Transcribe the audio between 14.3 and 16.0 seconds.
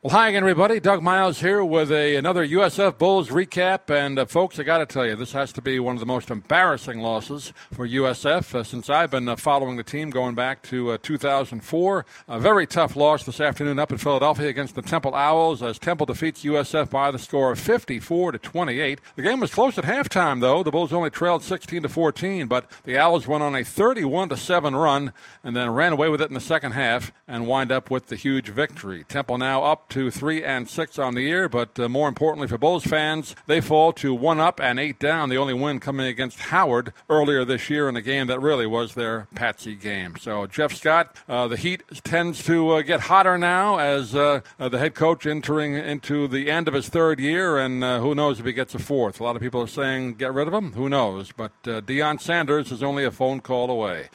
against the Temple Owls as